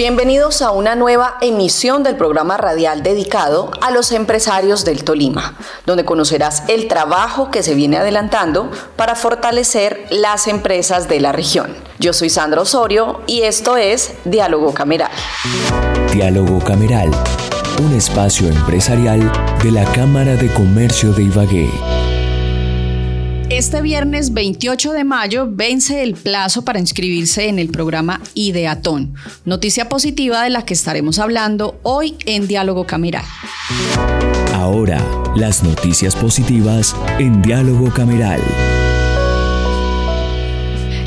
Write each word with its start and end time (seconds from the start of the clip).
Bienvenidos 0.00 0.62
a 0.62 0.70
una 0.70 0.94
nueva 0.94 1.36
emisión 1.42 2.02
del 2.02 2.16
programa 2.16 2.56
radial 2.56 3.02
dedicado 3.02 3.70
a 3.82 3.90
los 3.90 4.12
empresarios 4.12 4.86
del 4.86 5.04
Tolima, 5.04 5.58
donde 5.84 6.06
conocerás 6.06 6.62
el 6.68 6.88
trabajo 6.88 7.50
que 7.50 7.62
se 7.62 7.74
viene 7.74 7.98
adelantando 7.98 8.70
para 8.96 9.14
fortalecer 9.14 10.06
las 10.08 10.46
empresas 10.46 11.06
de 11.06 11.20
la 11.20 11.32
región. 11.32 11.76
Yo 11.98 12.14
soy 12.14 12.30
Sandra 12.30 12.62
Osorio 12.62 13.20
y 13.26 13.42
esto 13.42 13.76
es 13.76 14.14
Diálogo 14.24 14.72
Cameral. 14.72 15.10
Diálogo 16.14 16.60
Cameral, 16.60 17.10
un 17.82 17.94
espacio 17.94 18.48
empresarial 18.48 19.30
de 19.62 19.70
la 19.70 19.84
Cámara 19.92 20.34
de 20.34 20.50
Comercio 20.54 21.12
de 21.12 21.24
Ibagué. 21.24 21.99
Este 23.60 23.82
viernes 23.82 24.32
28 24.32 24.92
de 24.92 25.04
mayo 25.04 25.46
vence 25.46 26.02
el 26.02 26.14
plazo 26.14 26.64
para 26.64 26.78
inscribirse 26.78 27.46
en 27.46 27.58
el 27.58 27.68
programa 27.68 28.18
Ideatón, 28.32 29.14
noticia 29.44 29.86
positiva 29.86 30.42
de 30.44 30.48
la 30.48 30.64
que 30.64 30.72
estaremos 30.72 31.18
hablando 31.18 31.78
hoy 31.82 32.16
en 32.24 32.48
Diálogo 32.48 32.86
Cameral. 32.86 33.26
Ahora, 34.54 34.98
las 35.36 35.62
noticias 35.62 36.16
positivas 36.16 36.96
en 37.18 37.42
Diálogo 37.42 37.92
Cameral. 37.92 38.40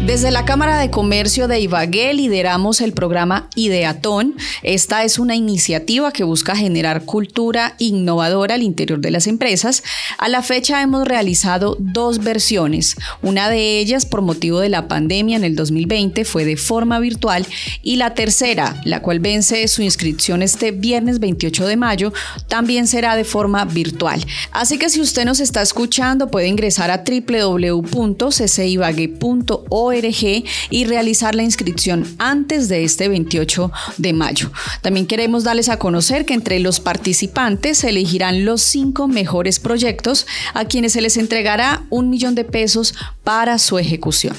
Desde 0.06 0.32
la 0.32 0.44
Cámara 0.44 0.80
de 0.80 0.90
Comercio 0.90 1.48
de 1.48 1.62
Ibagué 1.62 2.14
lideramos 2.14 2.82
el 2.82 2.92
programa 2.92 3.48
Ideatón. 3.56 4.36
Esta 4.62 5.06
es 5.06 5.18
una 5.18 5.34
iniciativa 5.34 6.12
que 6.12 6.26
busca 6.26 6.58
generar 6.58 7.06
cultura 7.06 7.76
innovadora 7.80 8.56
al 8.56 8.64
interior 8.64 9.00
de 9.00 9.12
las 9.12 9.28
empresas. 9.28 9.82
A 10.18 10.28
la 10.28 10.42
fecha 10.42 10.82
hemos 10.82 11.08
realizado 11.08 11.78
dos 11.80 12.20
versiones. 12.20 12.98
Una 13.22 13.50
de 13.50 13.80
ellas, 13.80 14.06
por 14.06 14.22
motivo 14.22 14.60
de 14.60 14.68
la 14.68 14.90
pandemia 14.90 15.38
en 15.38 15.46
el 15.46 15.56
2020, 15.56 16.26
fue 16.26 16.44
de 16.44 16.58
forma 16.58 17.00
virtual 17.00 17.48
y 17.82 17.96
la 17.96 18.14
tercera, 18.14 18.82
la 18.84 19.02
cual 19.02 19.22
vence 19.22 19.66
su 19.70 19.84
inscripción 19.84 20.42
este 20.42 20.72
viernes 20.72 21.22
28 21.22 21.66
de 21.66 21.78
mayo, 21.78 22.14
también 22.50 22.88
será 22.88 23.16
de 23.16 23.24
forma 23.24 23.64
virtual. 23.64 24.22
Así 24.52 24.78
que 24.78 24.90
si 24.90 25.00
usted 25.00 25.24
nos 25.24 25.40
está 25.40 25.62
escuchando, 25.62 26.28
puede 26.28 26.50
ingresar 26.50 26.92
a 26.92 27.06
y 30.70 30.86
realizar 30.86 31.36
la 31.36 31.44
inscripción 31.44 32.06
antes 32.18 32.70
de 32.70 32.84
este 32.84 33.08
28 33.08 33.72
de 33.98 34.14
mayo. 34.14 34.52
También 34.82 35.06
queremos 35.06 35.44
darles 35.44 35.70
a 35.70 35.78
conocer 35.78 36.26
que 36.26 36.34
entre 36.34 36.60
los 36.60 36.80
participantes 36.80 37.80
se 37.80 37.90
elegirán 37.90 38.46
los 38.46 38.62
cinco 38.62 39.08
mejores 39.08 39.60
proyectos 39.60 40.26
a 40.54 40.66
quienes 40.66 40.94
se 40.94 41.02
les 41.02 41.18
entregará 41.18 41.84
un 41.90 42.10
millón 42.10 42.36
de 42.36 42.44
pesos 42.44 42.96
para 43.24 43.60
su 43.60 43.78
ejecución. 43.78 44.36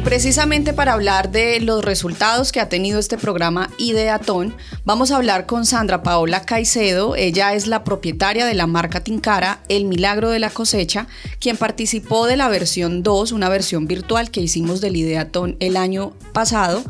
Y 0.00 0.02
precisamente 0.02 0.72
para 0.72 0.94
hablar 0.94 1.30
de 1.30 1.60
los 1.60 1.84
resultados 1.84 2.52
que 2.52 2.60
ha 2.60 2.70
tenido 2.70 2.98
este 2.98 3.18
programa 3.18 3.68
Ideatón, 3.76 4.56
vamos 4.86 5.10
a 5.10 5.16
hablar 5.16 5.44
con 5.44 5.66
Sandra 5.66 6.02
Paola 6.02 6.46
Caicedo. 6.46 7.16
Ella 7.16 7.52
es 7.52 7.66
la 7.66 7.84
propietaria 7.84 8.46
de 8.46 8.54
la 8.54 8.66
marca 8.66 9.04
Tincara 9.04 9.60
El 9.68 9.84
Milagro 9.84 10.30
de 10.30 10.38
la 10.38 10.48
Cosecha, 10.48 11.06
quien 11.38 11.58
participó 11.58 12.26
de 12.26 12.38
la 12.38 12.48
versión 12.48 13.02
2, 13.02 13.32
una 13.32 13.50
versión 13.50 13.86
virtual 13.86 14.30
que 14.30 14.40
hicimos 14.40 14.80
del 14.80 14.96
Ideatón 14.96 15.56
el 15.60 15.76
año 15.76 16.14
pasado 16.32 16.82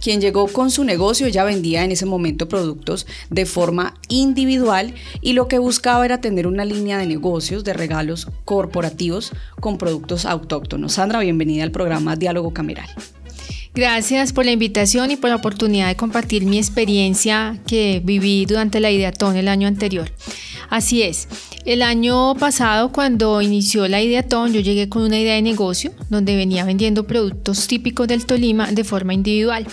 quien 0.00 0.20
llegó 0.20 0.46
con 0.48 0.70
su 0.70 0.84
negocio, 0.84 1.28
ya 1.28 1.44
vendía 1.44 1.84
en 1.84 1.92
ese 1.92 2.06
momento 2.06 2.48
productos 2.48 3.06
de 3.30 3.46
forma 3.46 3.94
individual 4.08 4.94
y 5.20 5.32
lo 5.32 5.48
que 5.48 5.58
buscaba 5.58 6.04
era 6.04 6.20
tener 6.20 6.46
una 6.46 6.64
línea 6.64 6.98
de 6.98 7.06
negocios, 7.06 7.64
de 7.64 7.72
regalos 7.72 8.28
corporativos 8.44 9.32
con 9.60 9.78
productos 9.78 10.24
autóctonos. 10.24 10.94
Sandra, 10.94 11.20
bienvenida 11.20 11.64
al 11.64 11.70
programa 11.70 12.16
Diálogo 12.16 12.52
Cameral. 12.52 12.88
Gracias 13.74 14.32
por 14.32 14.44
la 14.44 14.50
invitación 14.50 15.10
y 15.10 15.16
por 15.16 15.30
la 15.30 15.36
oportunidad 15.36 15.88
de 15.88 15.96
compartir 15.96 16.44
mi 16.44 16.58
experiencia 16.58 17.58
que 17.66 18.00
viví 18.02 18.44
durante 18.44 18.80
la 18.80 18.90
Ideatón 18.90 19.36
el 19.36 19.46
año 19.46 19.68
anterior. 19.68 20.10
Así 20.70 21.02
es, 21.02 21.28
el 21.64 21.80
año 21.80 22.34
pasado 22.34 22.92
cuando 22.92 23.40
inició 23.40 23.88
la 23.88 24.02
Ideatón 24.02 24.52
yo 24.52 24.60
llegué 24.60 24.88
con 24.88 25.02
una 25.02 25.18
idea 25.18 25.34
de 25.34 25.42
negocio 25.42 25.92
donde 26.10 26.36
venía 26.36 26.64
vendiendo 26.64 27.06
productos 27.06 27.66
típicos 27.66 28.06
del 28.06 28.26
Tolima 28.26 28.70
de 28.70 28.84
forma 28.84 29.14
individual, 29.14 29.66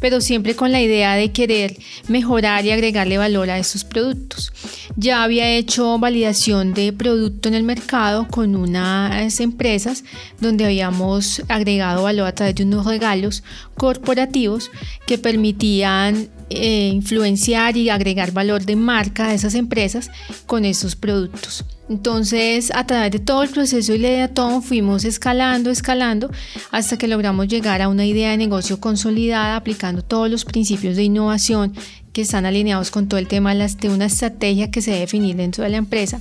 pero 0.00 0.20
siempre 0.20 0.54
con 0.54 0.72
la 0.72 0.80
idea 0.80 1.14
de 1.14 1.32
querer 1.32 1.76
mejorar 2.08 2.64
y 2.64 2.70
agregarle 2.70 3.18
valor 3.18 3.50
a 3.50 3.58
esos 3.58 3.84
productos. 3.84 4.52
Ya 4.96 5.22
había 5.22 5.50
hecho 5.56 5.98
validación 5.98 6.74
de 6.74 6.92
producto 6.92 7.48
en 7.48 7.54
el 7.54 7.62
mercado 7.62 8.28
con 8.28 8.54
unas 8.54 9.40
empresas 9.40 10.04
donde 10.40 10.64
habíamos 10.64 11.42
agregado 11.48 12.04
valor 12.04 12.28
a 12.28 12.34
través 12.34 12.54
de 12.54 12.64
unos 12.64 12.86
regalos 12.86 13.42
corporativos 13.76 14.70
que 15.06 15.18
permitían 15.18 16.28
eh, 16.50 16.90
influenciar 16.92 17.76
y 17.76 17.88
agregar 17.88 18.32
valor 18.32 18.64
de 18.64 18.76
marca 18.76 19.28
a 19.28 19.34
esas 19.34 19.54
empresas 19.54 20.10
con 20.46 20.64
esos 20.64 20.94
productos. 20.94 21.64
Entonces, 21.88 22.72
a 22.74 22.86
través 22.86 23.12
de 23.12 23.18
todo 23.18 23.42
el 23.42 23.50
proceso 23.50 23.94
y 23.94 23.98
la 23.98 24.08
idea 24.08 24.28
todo, 24.28 24.62
fuimos 24.62 25.04
escalando, 25.04 25.70
escalando, 25.70 26.30
hasta 26.70 26.96
que 26.96 27.08
logramos 27.08 27.46
llegar 27.46 27.82
a 27.82 27.88
una 27.88 28.06
idea 28.06 28.30
de 28.30 28.38
negocio 28.38 28.80
consolidada, 28.80 29.56
aplicando 29.56 30.02
todos 30.02 30.30
los 30.30 30.44
principios 30.44 30.96
de 30.96 31.04
innovación 31.04 31.74
que 32.12 32.22
están 32.22 32.46
alineados 32.46 32.90
con 32.90 33.08
todo 33.08 33.18
el 33.18 33.28
tema 33.28 33.54
de 33.54 33.88
una 33.88 34.06
estrategia 34.06 34.70
que 34.70 34.80
se 34.80 34.92
debe 34.92 35.02
definir 35.02 35.36
dentro 35.36 35.64
de 35.64 35.70
la 35.70 35.76
empresa. 35.76 36.20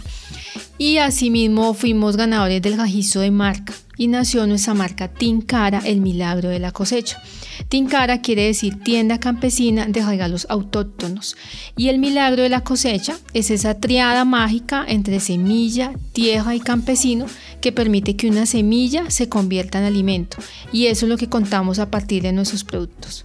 Y 0.77 0.97
asimismo 0.97 1.73
fuimos 1.73 2.17
ganadores 2.17 2.61
del 2.61 2.77
registro 2.77 3.21
de 3.21 3.31
marca 3.31 3.73
y 3.97 4.07
nació 4.07 4.47
nuestra 4.47 4.73
marca 4.73 5.07
Tincara, 5.07 5.79
el 5.85 6.01
milagro 6.01 6.49
de 6.49 6.59
la 6.59 6.71
cosecha. 6.71 7.21
Tincara 7.69 8.21
quiere 8.21 8.45
decir 8.45 8.79
tienda 8.83 9.19
campesina 9.19 9.85
de 9.85 10.03
regalos 10.03 10.47
autóctonos 10.49 11.35
y 11.77 11.89
el 11.89 11.99
milagro 11.99 12.43
de 12.43 12.49
la 12.49 12.61
cosecha 12.61 13.17
es 13.33 13.51
esa 13.51 13.75
triada 13.75 14.25
mágica 14.25 14.83
entre 14.87 15.19
semilla, 15.19 15.93
tierra 16.11 16.55
y 16.55 16.59
campesino 16.59 17.25
que 17.61 17.71
permite 17.71 18.15
que 18.15 18.27
una 18.27 18.45
semilla 18.45 19.09
se 19.09 19.29
convierta 19.29 19.79
en 19.79 19.85
alimento 19.85 20.37
y 20.71 20.87
eso 20.87 21.05
es 21.05 21.09
lo 21.09 21.17
que 21.17 21.29
contamos 21.29 21.79
a 21.79 21.89
partir 21.89 22.23
de 22.23 22.33
nuestros 22.33 22.63
productos. 22.63 23.23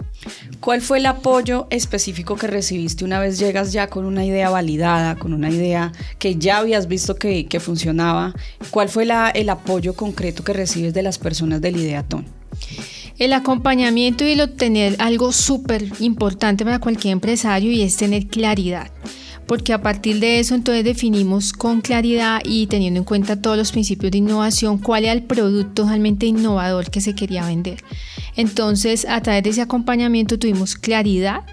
¿Cuál 0.61 0.81
fue 0.81 0.99
el 0.99 1.07
apoyo 1.07 1.69
específico 1.71 2.37
que 2.37 2.49
recibiste 2.49 3.05
una 3.05 3.21
vez 3.21 3.39
llegas 3.39 3.73
ya 3.73 3.87
con 3.87 4.05
una 4.05 4.25
idea 4.25 4.51
validada, 4.51 5.15
con 5.17 5.33
una 5.33 5.51
idea 5.51 5.93
que 6.19 6.37
ya 6.37 6.59
habías 6.59 6.89
visto 6.89 7.15
que, 7.15 7.47
funcionaba? 7.61 8.35
¿Cuál 8.71 8.89
fue 8.89 9.05
el 9.35 9.49
apoyo 9.49 9.95
concreto 9.95 10.43
que 10.45 10.53
recibes 10.59 10.93
de 10.93 11.03
las 11.03 11.19
personas 11.19 11.61
del 11.61 11.77
Ideatón? 11.77 12.27
El 13.19 13.33
acompañamiento 13.33 14.25
y 14.25 14.33
el 14.33 14.43
obtener 14.43 14.97
algo 14.99 15.33
súper 15.33 15.85
importante 16.01 16.65
para 16.65 16.79
cualquier 16.79 17.13
empresario 17.13 17.73
y 17.73 17.83
es 17.83 17.97
tener 17.97 18.27
claridad 18.27 18.91
porque 19.49 19.73
a 19.73 19.81
partir 19.81 20.21
de 20.21 20.39
eso 20.39 20.55
entonces 20.55 20.85
definimos 20.85 21.55
con 21.55 21.81
claridad 21.81 22.43
y 22.45 22.67
teniendo 22.67 22.99
en 22.99 23.05
cuenta 23.05 23.41
todos 23.41 23.57
los 23.57 23.73
principios 23.73 24.13
de 24.13 24.19
innovación 24.19 24.77
cuál 24.77 25.05
era 25.05 25.15
el 25.15 25.23
producto 25.23 25.87
realmente 25.87 26.27
innovador 26.27 26.91
que 26.91 27.01
se 27.01 27.15
quería 27.15 27.47
vender. 27.47 27.83
Entonces 28.37 29.07
a 29.09 29.23
través 29.23 29.43
de 29.43 29.51
ese 29.51 29.63
acompañamiento 29.63 30.39
tuvimos 30.39 30.77
claridad 30.77 31.45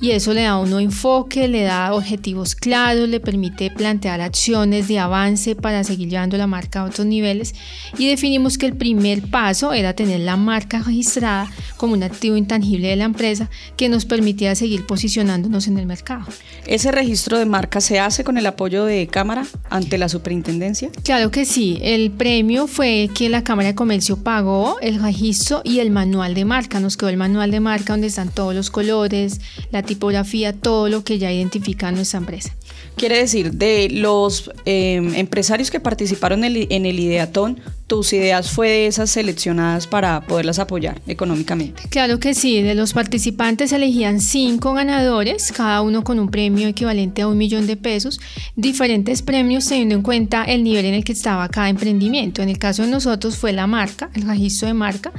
y 0.00 0.12
eso 0.12 0.32
le 0.32 0.42
da 0.42 0.50
a 0.52 0.58
uno 0.58 0.80
enfoque, 0.80 1.46
le 1.46 1.62
da 1.62 1.92
objetivos 1.92 2.54
claros, 2.54 3.08
le 3.08 3.20
permite 3.20 3.70
plantear 3.70 4.20
acciones 4.22 4.88
de 4.88 4.98
avance 4.98 5.54
para 5.54 5.84
seguir 5.84 6.08
llevando 6.08 6.38
la 6.38 6.46
marca 6.46 6.80
a 6.80 6.84
otros 6.84 7.06
niveles. 7.06 7.54
Y 7.98 8.08
definimos 8.08 8.56
que 8.56 8.66
el 8.66 8.76
primer 8.76 9.22
paso 9.22 9.72
era 9.74 9.94
tener 9.94 10.20
la 10.20 10.36
marca 10.36 10.78
registrada 10.78 11.50
como 11.80 11.94
un 11.94 12.02
activo 12.02 12.36
intangible 12.36 12.88
de 12.88 12.96
la 12.96 13.04
empresa 13.04 13.48
que 13.78 13.88
nos 13.88 14.04
permitía 14.04 14.54
seguir 14.54 14.84
posicionándonos 14.84 15.66
en 15.66 15.78
el 15.78 15.86
mercado. 15.86 16.26
¿Ese 16.66 16.92
registro 16.92 17.38
de 17.38 17.46
marca 17.46 17.80
se 17.80 17.98
hace 17.98 18.22
con 18.22 18.36
el 18.36 18.44
apoyo 18.44 18.84
de 18.84 19.06
Cámara 19.06 19.46
ante 19.70 19.96
la 19.96 20.10
superintendencia? 20.10 20.90
Claro 21.04 21.30
que 21.30 21.46
sí, 21.46 21.78
el 21.80 22.10
premio 22.10 22.66
fue 22.66 23.08
que 23.14 23.30
la 23.30 23.44
Cámara 23.44 23.68
de 23.68 23.74
Comercio 23.74 24.18
pagó 24.18 24.76
el 24.82 25.02
registro 25.02 25.62
y 25.64 25.78
el 25.78 25.90
manual 25.90 26.34
de 26.34 26.44
marca, 26.44 26.80
nos 26.80 26.98
quedó 26.98 27.08
el 27.08 27.16
manual 27.16 27.50
de 27.50 27.60
marca 27.60 27.94
donde 27.94 28.08
están 28.08 28.28
todos 28.28 28.54
los 28.54 28.70
colores, 28.70 29.40
la 29.72 29.82
tipografía, 29.82 30.52
todo 30.52 30.90
lo 30.90 31.02
que 31.02 31.18
ya 31.18 31.32
identifica 31.32 31.90
nuestra 31.92 32.18
empresa. 32.18 32.54
Quiere 33.00 33.16
decir, 33.16 33.52
de 33.52 33.88
los 33.88 34.50
em, 34.66 35.14
empresarios 35.14 35.70
que 35.70 35.80
participaron 35.80 36.44
en 36.44 36.84
el, 36.84 37.00
Ideatón, 37.00 37.58
tus 37.86 38.12
ideas 38.12 38.50
fue 38.50 38.68
de 38.68 38.86
esas 38.88 39.08
seleccionadas 39.08 39.86
para 39.86 40.20
poderlas 40.20 40.58
apoyar 40.58 41.00
económicamente. 41.06 41.82
Claro 41.88 42.20
que 42.20 42.34
sí, 42.34 42.60
de 42.60 42.74
los 42.74 42.92
participantes 42.92 43.72
elegían 43.72 44.20
cinco 44.20 44.74
ganadores, 44.74 45.50
cada 45.50 45.80
uno 45.80 46.04
con 46.04 46.18
un 46.18 46.30
premio 46.30 46.68
equivalente 46.68 47.22
a 47.22 47.28
un 47.28 47.38
millón 47.38 47.66
de 47.66 47.78
pesos, 47.78 48.20
diferentes 48.54 49.22
premios 49.22 49.66
teniendo 49.66 49.94
en 49.94 50.02
cuenta 50.02 50.44
el 50.44 50.62
nivel 50.62 50.84
en 50.84 50.92
el 50.92 51.02
que 51.02 51.12
estaba 51.12 51.48
cada 51.48 51.70
emprendimiento. 51.70 52.42
En 52.42 52.50
el 52.50 52.58
caso 52.58 52.82
de 52.82 52.90
nosotros 52.90 53.38
fue 53.38 53.54
la 53.54 53.66
marca, 53.66 54.10
el 54.12 54.28
registro 54.28 54.68
de 54.68 54.74
marca, 54.74 55.10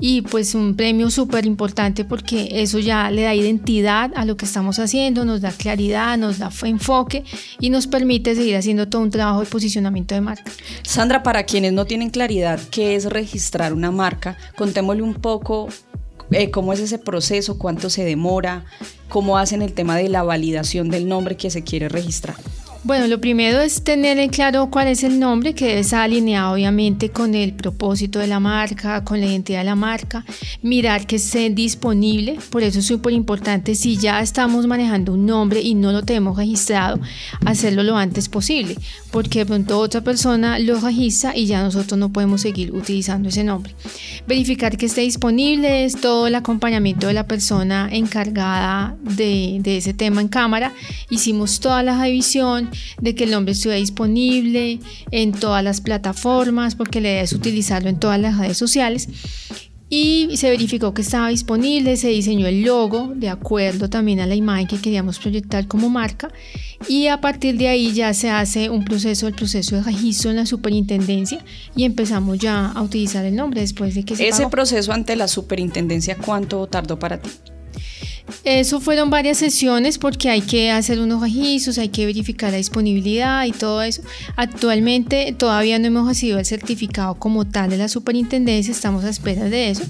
y 0.00 0.22
pues 0.22 0.54
un 0.54 0.74
premio 0.74 1.10
súper 1.10 1.46
importante 1.46 2.04
porque 2.04 2.48
eso 2.62 2.78
ya 2.78 3.10
le 3.10 3.22
da 3.22 3.34
identidad 3.34 4.10
a 4.14 4.24
lo 4.24 4.36
que 4.36 4.44
estamos 4.44 4.78
haciendo, 4.78 5.24
nos 5.24 5.40
da 5.40 5.52
claridad, 5.52 6.18
nos 6.18 6.38
da 6.38 6.50
enfoque 6.62 7.24
y 7.60 7.70
nos 7.70 7.86
permite 7.86 8.34
seguir 8.34 8.56
haciendo 8.56 8.88
todo 8.88 9.02
un 9.02 9.10
trabajo 9.10 9.40
de 9.40 9.46
posicionamiento 9.46 10.14
de 10.14 10.20
marca. 10.20 10.50
Sandra, 10.82 11.22
para 11.22 11.44
quienes 11.44 11.72
no 11.72 11.84
tienen 11.84 12.10
claridad 12.10 12.60
qué 12.70 12.94
es 12.94 13.06
registrar 13.06 13.72
una 13.72 13.90
marca, 13.90 14.36
contémosle 14.56 15.02
un 15.02 15.14
poco 15.14 15.68
eh, 16.30 16.50
cómo 16.50 16.72
es 16.72 16.80
ese 16.80 16.98
proceso, 16.98 17.58
cuánto 17.58 17.90
se 17.90 18.04
demora, 18.04 18.64
cómo 19.08 19.38
hacen 19.38 19.62
el 19.62 19.72
tema 19.72 19.96
de 19.96 20.08
la 20.08 20.22
validación 20.22 20.88
del 20.88 21.08
nombre 21.08 21.36
que 21.36 21.50
se 21.50 21.62
quiere 21.62 21.88
registrar. 21.88 22.36
Bueno, 22.84 23.06
lo 23.06 23.20
primero 23.20 23.60
es 23.60 23.84
tener 23.84 24.18
en 24.18 24.28
claro 24.28 24.68
cuál 24.68 24.88
es 24.88 25.04
el 25.04 25.20
nombre, 25.20 25.54
que 25.54 25.66
debe 25.66 25.80
estar 25.82 26.00
alineado 26.00 26.54
obviamente 26.54 27.10
con 27.10 27.36
el 27.36 27.54
propósito 27.54 28.18
de 28.18 28.26
la 28.26 28.40
marca, 28.40 29.04
con 29.04 29.20
la 29.20 29.26
identidad 29.26 29.60
de 29.60 29.66
la 29.66 29.76
marca, 29.76 30.24
mirar 30.62 31.06
que 31.06 31.14
esté 31.14 31.48
disponible, 31.50 32.38
por 32.50 32.64
eso 32.64 32.80
es 32.80 32.86
súper 32.86 33.12
importante, 33.12 33.76
si 33.76 33.98
ya 33.98 34.20
estamos 34.20 34.66
manejando 34.66 35.12
un 35.12 35.26
nombre 35.26 35.60
y 35.60 35.76
no 35.76 35.92
lo 35.92 36.02
tenemos 36.02 36.36
registrado, 36.36 36.98
hacerlo 37.46 37.84
lo 37.84 37.96
antes 37.96 38.28
posible, 38.28 38.76
porque 39.12 39.38
de 39.38 39.46
pronto 39.46 39.78
otra 39.78 40.00
persona 40.00 40.58
lo 40.58 40.80
registra 40.80 41.36
y 41.36 41.46
ya 41.46 41.62
nosotros 41.62 41.96
no 42.00 42.12
podemos 42.12 42.40
seguir 42.40 42.72
utilizando 42.72 43.28
ese 43.28 43.44
nombre. 43.44 43.76
Verificar 44.26 44.76
que 44.76 44.86
esté 44.86 45.02
disponible 45.02 45.84
es 45.84 46.00
todo 46.00 46.26
el 46.26 46.34
acompañamiento 46.34 47.06
de 47.06 47.12
la 47.12 47.28
persona 47.28 47.88
encargada 47.92 48.96
de, 49.02 49.58
de 49.60 49.76
ese 49.76 49.94
tema 49.94 50.20
en 50.20 50.26
cámara, 50.26 50.72
hicimos 51.10 51.60
toda 51.60 51.84
la 51.84 51.96
revisión, 51.96 52.71
de 53.00 53.14
que 53.14 53.24
el 53.24 53.30
nombre 53.30 53.52
estuviera 53.52 53.78
disponible 53.78 54.80
en 55.10 55.32
todas 55.32 55.62
las 55.62 55.80
plataformas, 55.80 56.74
porque 56.74 57.00
la 57.00 57.08
idea 57.08 57.22
es 57.22 57.32
utilizarlo 57.32 57.88
en 57.88 57.98
todas 57.98 58.20
las 58.20 58.38
redes 58.38 58.56
sociales. 58.56 59.08
Y 59.94 60.38
se 60.38 60.48
verificó 60.48 60.94
que 60.94 61.02
estaba 61.02 61.28
disponible, 61.28 61.98
se 61.98 62.08
diseñó 62.08 62.46
el 62.46 62.62
logo 62.62 63.12
de 63.14 63.28
acuerdo 63.28 63.90
también 63.90 64.20
a 64.20 64.26
la 64.26 64.34
imagen 64.34 64.66
que 64.66 64.78
queríamos 64.78 65.18
proyectar 65.18 65.66
como 65.66 65.90
marca. 65.90 66.30
Y 66.88 67.08
a 67.08 67.20
partir 67.20 67.58
de 67.58 67.68
ahí 67.68 67.92
ya 67.92 68.14
se 68.14 68.30
hace 68.30 68.70
un 68.70 68.86
proceso, 68.86 69.28
el 69.28 69.34
proceso 69.34 69.76
de 69.76 69.82
registro 69.82 70.30
en 70.30 70.36
la 70.36 70.46
superintendencia 70.46 71.44
y 71.76 71.84
empezamos 71.84 72.38
ya 72.38 72.72
a 72.72 72.80
utilizar 72.80 73.26
el 73.26 73.36
nombre 73.36 73.60
después 73.60 73.94
de 73.94 74.04
que 74.06 74.16
se 74.16 74.26
Ese 74.26 74.48
proceso 74.48 74.94
ante 74.94 75.14
la 75.14 75.28
superintendencia, 75.28 76.16
¿cuánto 76.16 76.66
tardó 76.68 76.98
para 76.98 77.20
ti? 77.20 77.28
Eso 78.44 78.80
fueron 78.80 79.10
varias 79.10 79.38
sesiones 79.38 79.98
porque 79.98 80.30
hay 80.30 80.40
que 80.40 80.70
hacer 80.70 81.00
unos 81.00 81.20
registros, 81.20 81.78
hay 81.78 81.88
que 81.88 82.06
verificar 82.06 82.50
la 82.50 82.56
disponibilidad 82.56 83.44
y 83.44 83.52
todo 83.52 83.82
eso. 83.82 84.02
Actualmente 84.36 85.34
todavía 85.36 85.78
no 85.78 85.86
hemos 85.86 86.08
recibido 86.08 86.38
el 86.38 86.44
certificado 86.44 87.14
como 87.14 87.46
tal 87.46 87.70
de 87.70 87.78
la 87.78 87.88
superintendencia, 87.88 88.72
estamos 88.72 89.04
a 89.04 89.10
espera 89.10 89.44
de 89.44 89.70
eso, 89.70 89.84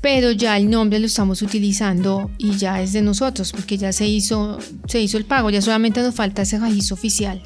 pero 0.00 0.32
ya 0.32 0.56
el 0.56 0.70
nombre 0.70 0.98
lo 0.98 1.06
estamos 1.06 1.42
utilizando 1.42 2.30
y 2.38 2.56
ya 2.56 2.82
es 2.82 2.92
de 2.92 3.02
nosotros 3.02 3.52
porque 3.52 3.78
ya 3.78 3.92
se 3.92 4.06
hizo, 4.06 4.58
el 4.92 5.24
pago, 5.24 5.50
ya 5.50 5.62
solamente 5.62 6.00
nos 6.02 6.14
falta 6.14 6.42
ese 6.42 6.58
registro 6.58 6.94
oficial 6.94 7.42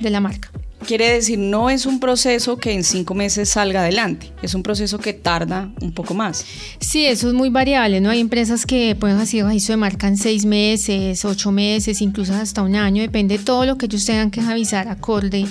de 0.00 0.10
la 0.10 0.20
marca. 0.20 0.50
Quiere 0.86 1.12
decir, 1.12 1.38
no 1.38 1.70
es 1.70 1.86
un 1.86 1.98
proceso 2.00 2.56
que 2.56 2.72
en 2.72 2.84
cinco 2.84 3.14
meses 3.14 3.48
salga 3.48 3.80
adelante, 3.80 4.32
es 4.42 4.54
un 4.54 4.62
proceso 4.62 4.98
que 4.98 5.12
tarda 5.12 5.70
un 5.80 5.92
poco 5.92 6.14
más. 6.14 6.44
Sí, 6.78 7.04
eso 7.04 7.28
es 7.28 7.34
muy 7.34 7.50
variable, 7.50 8.00
¿no? 8.00 8.10
Hay 8.10 8.20
empresas 8.20 8.64
que 8.64 8.96
pueden 8.98 9.18
hacer 9.18 9.44
registro 9.44 9.72
de 9.72 9.78
marca 9.78 10.06
en 10.06 10.16
seis 10.16 10.44
meses, 10.44 11.24
ocho 11.24 11.50
meses, 11.50 12.00
incluso 12.00 12.32
hasta 12.32 12.62
un 12.62 12.76
año, 12.76 13.02
depende 13.02 13.38
de 13.38 13.44
todo 13.44 13.66
lo 13.66 13.76
que 13.76 13.86
ellos 13.86 14.04
tengan 14.04 14.30
que 14.30 14.40
avisar 14.40 14.88
acorde. 14.88 15.46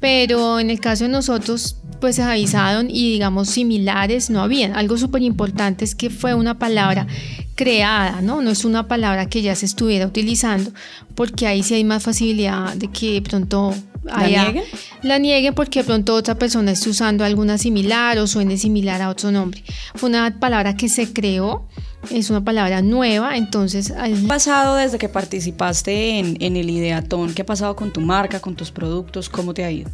Pero 0.00 0.60
en 0.60 0.68
el 0.70 0.80
caso 0.80 1.04
de 1.04 1.10
nosotros, 1.10 1.76
pues 2.00 2.16
se 2.16 2.22
avisaron 2.22 2.90
y 2.90 3.12
digamos 3.12 3.48
similares 3.48 4.30
no 4.30 4.42
habían. 4.42 4.76
Algo 4.76 4.98
súper 4.98 5.22
importante 5.22 5.84
es 5.84 5.94
que 5.94 6.10
fue 6.10 6.34
una 6.34 6.58
palabra 6.58 7.06
creada, 7.54 8.20
¿no? 8.20 8.42
No 8.42 8.50
es 8.50 8.64
una 8.64 8.86
palabra 8.88 9.26
que 9.26 9.42
ya 9.42 9.54
se 9.54 9.66
estuviera 9.66 10.06
utilizando, 10.06 10.72
porque 11.14 11.46
ahí 11.46 11.62
sí 11.62 11.74
hay 11.74 11.84
más 11.84 12.02
facilidad 12.02 12.74
de 12.74 12.88
que 12.88 13.22
pronto 13.22 13.74
¿La 14.06 14.26
niegue? 14.26 14.64
La 15.02 15.18
niegue 15.18 15.52
porque 15.52 15.80
de 15.80 15.84
pronto 15.84 16.14
otra 16.14 16.36
persona 16.36 16.72
esté 16.72 16.90
usando 16.90 17.24
alguna 17.24 17.58
similar 17.58 18.18
o 18.18 18.26
suene 18.26 18.56
similar 18.56 19.02
a 19.02 19.10
otro 19.10 19.30
nombre. 19.30 19.62
Fue 19.94 20.08
una 20.08 20.38
palabra 20.38 20.76
que 20.76 20.88
se 20.88 21.12
creó 21.12 21.68
es 22.10 22.30
una 22.30 22.44
palabra 22.44 22.82
nueva, 22.82 23.36
entonces... 23.36 23.92
¿Qué 23.92 24.14
ha 24.24 24.28
pasado 24.28 24.76
desde 24.76 24.98
que 24.98 25.08
participaste 25.08 26.18
en, 26.18 26.56
el 26.56 26.70
Ideatón? 26.70 27.34
¿Qué 27.34 27.42
ha 27.42 27.46
pasado 27.46 27.76
con 27.76 27.92
tu 27.92 28.00
marca, 28.00 28.40
con 28.40 28.54
tus 28.54 28.70
productos? 28.70 29.28
¿Cómo 29.28 29.54
te 29.54 29.64
ha 29.64 29.70
ido? 29.70 29.90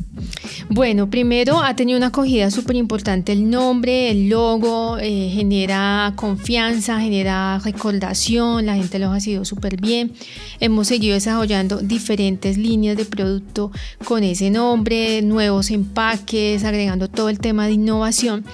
Bueno, 0.68 1.10
primero 1.10 1.62
ha 1.62 1.74
tenido 1.76 1.96
una 1.96 2.08
acogida 2.08 2.50
súper 2.50 2.76
importante 2.76 3.32
el 3.32 3.48
nombre, 3.48 4.10
el 4.10 4.28
logo, 4.28 4.98
eh, 4.98 5.30
genera 5.32 6.12
confianza, 6.16 7.00
genera 7.00 7.60
recordación, 7.64 8.66
la 8.66 8.76
gente 8.76 8.98
lo 8.98 9.10
ha 9.10 9.20
sido 9.20 9.44
súper 9.44 9.80
bien. 9.80 10.12
Hemos 10.60 10.88
seguido 10.88 11.14
desarrollando 11.14 11.78
diferentes 11.78 12.58
líneas 12.58 12.96
de 12.96 13.04
producto 13.04 13.70
con 14.04 14.22
ese 14.22 14.50
nombre, 14.50 15.22
nuevos 15.22 15.70
empaques, 15.70 16.64
agregando 16.64 17.08
todo 17.08 17.28
el 17.28 17.38
tema 17.38 17.66
de 17.66 17.72
innovación 17.72 18.44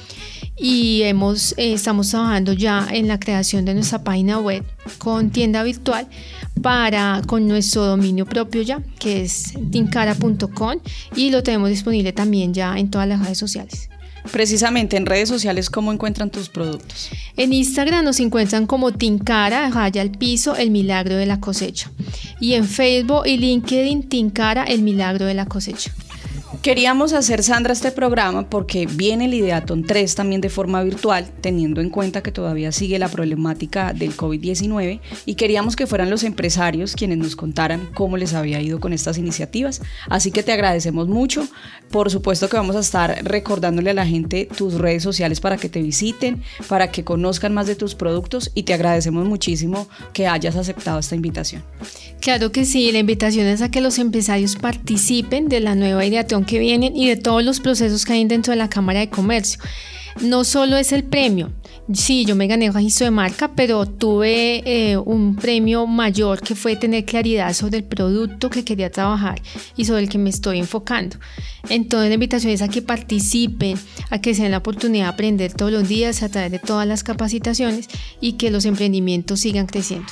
y 0.60 1.02
hemos, 1.02 1.52
eh, 1.52 1.74
estamos 1.74 2.10
trabajando 2.10 2.52
ya 2.52 2.86
en 2.90 3.08
la 3.08 3.18
creación 3.18 3.64
de 3.64 3.74
nuestra 3.74 4.02
página 4.02 4.38
web 4.38 4.64
con 4.98 5.30
tienda 5.30 5.62
virtual 5.62 6.08
para 6.62 7.22
con 7.26 7.46
nuestro 7.46 7.84
dominio 7.84 8.26
propio 8.26 8.62
ya 8.62 8.82
que 8.98 9.22
es 9.22 9.54
tincara.com 9.70 10.78
y 11.14 11.30
lo 11.30 11.42
tenemos 11.42 11.70
disponible 11.70 12.12
también 12.12 12.52
ya 12.52 12.76
en 12.76 12.90
todas 12.90 13.06
las 13.08 13.22
redes 13.22 13.38
sociales. 13.38 13.88
Precisamente 14.32 14.96
en 14.96 15.06
redes 15.06 15.28
sociales, 15.28 15.70
¿cómo 15.70 15.92
encuentran 15.92 16.30
tus 16.30 16.48
productos? 16.48 17.08
En 17.36 17.52
Instagram 17.52 18.04
nos 18.04 18.20
encuentran 18.20 18.66
como 18.66 18.92
Tincara, 18.92 19.70
raya 19.70 20.02
al 20.02 20.10
piso, 20.10 20.54
el 20.56 20.70
milagro 20.70 21.16
de 21.16 21.24
la 21.24 21.40
cosecha. 21.40 21.90
Y 22.40 22.54
en 22.54 22.66
Facebook 22.66 23.26
y 23.26 23.38
LinkedIn, 23.38 24.08
Tincara, 24.08 24.64
el 24.64 24.82
milagro 24.82 25.24
de 25.24 25.34
la 25.34 25.46
cosecha. 25.46 25.92
Queríamos 26.62 27.12
hacer, 27.12 27.44
Sandra, 27.44 27.72
este 27.72 27.92
programa 27.92 28.50
porque 28.50 28.86
viene 28.86 29.26
el 29.26 29.34
Ideaton 29.34 29.84
3 29.84 30.16
también 30.16 30.40
de 30.40 30.50
forma 30.50 30.82
virtual, 30.82 31.30
teniendo 31.40 31.80
en 31.80 31.88
cuenta 31.88 32.20
que 32.20 32.32
todavía 32.32 32.72
sigue 32.72 32.98
la 32.98 33.08
problemática 33.08 33.92
del 33.92 34.16
COVID-19 34.16 35.00
y 35.24 35.34
queríamos 35.36 35.76
que 35.76 35.86
fueran 35.86 36.10
los 36.10 36.24
empresarios 36.24 36.96
quienes 36.96 37.18
nos 37.18 37.36
contaran 37.36 37.88
cómo 37.94 38.16
les 38.16 38.34
había 38.34 38.60
ido 38.60 38.80
con 38.80 38.92
estas 38.92 39.18
iniciativas. 39.18 39.80
Así 40.10 40.32
que 40.32 40.42
te 40.42 40.52
agradecemos 40.52 41.06
mucho. 41.06 41.46
Por 41.92 42.10
supuesto 42.10 42.48
que 42.48 42.56
vamos 42.56 42.74
a 42.74 42.80
estar 42.80 43.24
recordándole 43.24 43.90
a 43.90 43.94
la 43.94 44.06
gente 44.06 44.48
tus 44.54 44.74
redes 44.74 45.04
sociales 45.04 45.40
para 45.40 45.58
que 45.58 45.68
te 45.68 45.80
visiten, 45.80 46.42
para 46.66 46.90
que 46.90 47.04
conozcan 47.04 47.54
más 47.54 47.68
de 47.68 47.76
tus 47.76 47.94
productos 47.94 48.50
y 48.54 48.64
te 48.64 48.74
agradecemos 48.74 49.24
muchísimo 49.26 49.88
que 50.12 50.26
hayas 50.26 50.56
aceptado 50.56 50.98
esta 50.98 51.14
invitación. 51.14 51.62
Claro 52.20 52.50
que 52.50 52.64
sí, 52.64 52.90
la 52.90 52.98
invitación 52.98 53.46
es 53.46 53.62
a 53.62 53.70
que 53.70 53.80
los 53.80 53.98
empresarios 53.98 54.56
participen 54.56 55.48
de 55.48 55.60
la 55.60 55.76
nueva 55.76 56.04
Ideaton 56.04 56.44
que 56.44 56.57
vienen 56.58 56.96
y 56.96 57.08
de 57.08 57.16
todos 57.16 57.44
los 57.44 57.60
procesos 57.60 58.04
que 58.04 58.14
hay 58.14 58.24
dentro 58.24 58.52
de 58.52 58.58
la 58.58 58.68
Cámara 58.68 59.00
de 59.00 59.10
Comercio. 59.10 59.60
No 60.20 60.44
solo 60.44 60.76
es 60.76 60.92
el 60.92 61.04
premio, 61.04 61.52
sí, 61.92 62.24
yo 62.24 62.36
me 62.36 62.46
gané 62.46 62.66
el 62.66 62.74
registro 62.74 63.04
de 63.04 63.10
marca, 63.10 63.52
pero 63.54 63.86
tuve 63.86 64.62
eh, 64.64 64.96
un 64.96 65.36
premio 65.36 65.86
mayor 65.86 66.40
que 66.40 66.54
fue 66.54 66.76
tener 66.76 67.04
claridad 67.04 67.52
sobre 67.54 67.78
el 67.78 67.84
producto 67.84 68.50
que 68.50 68.64
quería 68.64 68.90
trabajar 68.90 69.40
y 69.76 69.84
sobre 69.84 70.02
el 70.02 70.08
que 70.08 70.18
me 70.18 70.30
estoy 70.30 70.58
enfocando. 70.58 71.16
Entonces 71.68 72.08
la 72.08 72.14
invitación 72.14 72.52
es 72.52 72.62
a 72.62 72.68
que 72.68 72.82
participen, 72.82 73.78
a 74.10 74.20
que 74.20 74.34
se 74.34 74.42
den 74.42 74.52
la 74.52 74.58
oportunidad 74.58 75.04
de 75.04 75.10
aprender 75.10 75.52
todos 75.52 75.72
los 75.72 75.88
días 75.88 76.22
a 76.22 76.28
través 76.28 76.50
de 76.50 76.58
todas 76.58 76.86
las 76.86 77.02
capacitaciones 77.02 77.88
y 78.20 78.32
que 78.32 78.50
los 78.50 78.64
emprendimientos 78.64 79.40
sigan 79.40 79.66
creciendo. 79.66 80.08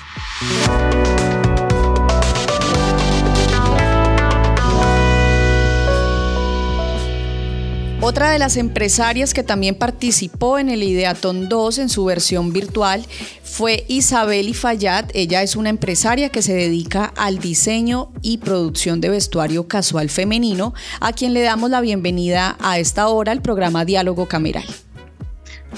Otra 8.17 8.31
de 8.31 8.39
las 8.39 8.57
empresarias 8.57 9.35
que 9.35 9.43
también 9.43 9.75
participó 9.75 10.59
en 10.59 10.71
el 10.71 10.83
Ideaton 10.83 11.51
2 11.51 11.77
en 11.77 11.91
su 11.91 12.07
versión 12.07 12.51
virtual 12.51 13.05
fue 13.45 13.85
Isabel 13.89 14.49
Ifayat. 14.49 15.11
Ella 15.13 15.43
es 15.43 15.55
una 15.55 15.69
empresaria 15.69 16.31
que 16.31 16.41
se 16.41 16.55
dedica 16.55 17.13
al 17.15 17.41
diseño 17.41 18.11
y 18.23 18.39
producción 18.39 19.03
de 19.03 19.11
vestuario 19.11 19.69
casual 19.69 20.09
femenino, 20.09 20.73
a 20.99 21.13
quien 21.13 21.35
le 21.35 21.43
damos 21.43 21.69
la 21.69 21.83
bienvenida 21.83 22.57
a 22.61 22.79
esta 22.79 23.07
hora 23.09 23.33
al 23.33 23.43
programa 23.43 23.85
Diálogo 23.85 24.27
Cameral. 24.27 24.65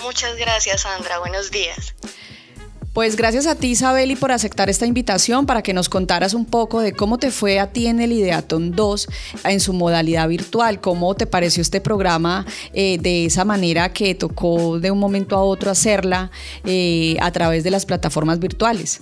Muchas 0.04 0.37
gracias, 0.37 0.83
Sandra. 0.83 1.18
Buenos 1.18 1.50
días. 1.50 1.97
Pues 2.99 3.14
gracias 3.14 3.47
a 3.47 3.55
ti, 3.55 3.69
Isabel, 3.69 4.11
y 4.11 4.17
por 4.17 4.33
aceptar 4.33 4.69
esta 4.69 4.85
invitación 4.85 5.47
para 5.47 5.62
que 5.62 5.73
nos 5.73 5.88
contaras 5.88 6.35
un 6.35 6.45
poco 6.45 6.81
de 6.81 6.93
cómo 6.93 7.17
te 7.17 7.31
fue 7.31 7.61
a 7.61 7.71
ti 7.71 7.87
en 7.87 8.00
el 8.00 8.11
Ideaton 8.11 8.73
2 8.73 9.09
en 9.45 9.61
su 9.61 9.73
modalidad 9.73 10.26
virtual, 10.26 10.81
cómo 10.81 11.14
te 11.14 11.25
pareció 11.28 11.62
este 11.62 11.81
programa 11.81 12.45
eh, 12.73 12.99
de 12.99 13.26
esa 13.26 13.45
manera 13.45 13.93
que 13.93 14.17
tocó 14.17 14.81
de 14.81 14.90
un 14.90 14.99
momento 14.99 15.37
a 15.37 15.45
otro 15.45 15.71
hacerla 15.71 16.33
eh, 16.64 17.17
a 17.21 17.31
través 17.31 17.62
de 17.62 17.71
las 17.71 17.87
plataformas 17.87 18.40
virtuales. 18.40 18.99